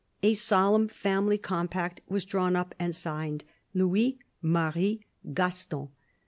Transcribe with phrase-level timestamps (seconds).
[0.23, 3.43] A solemn family compact was drawn up and signed:
[3.75, 5.89] Louis, Marie, Gaston.